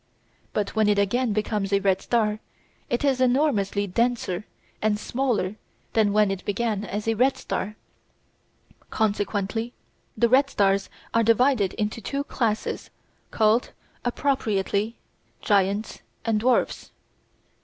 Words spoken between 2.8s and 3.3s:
it is